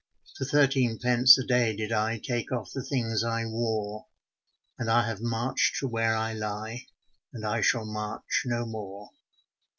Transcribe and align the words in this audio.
For 0.35 0.45
thirteen 0.45 0.97
pence 0.97 1.37
a 1.37 1.45
day 1.45 1.75
did 1.75 1.91
I 1.91 2.17
Take 2.17 2.51
off 2.51 2.71
the 2.73 2.81
things 2.83 3.23
I 3.23 3.45
wore, 3.45 4.07
And 4.79 4.89
I 4.89 5.05
have 5.05 5.21
marched 5.21 5.75
to 5.77 5.87
where 5.87 6.15
I 6.15 6.33
lie, 6.33 6.87
And 7.33 7.45
I 7.45 7.61
shall 7.61 7.85
march 7.85 8.41
no 8.43 8.65
more. 8.65 9.11